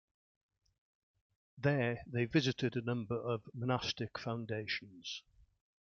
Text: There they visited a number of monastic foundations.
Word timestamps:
There 1.59 1.99
they 2.07 2.25
visited 2.25 2.75
a 2.75 2.81
number 2.81 3.15
of 3.21 3.43
monastic 3.53 4.17
foundations. 4.17 5.21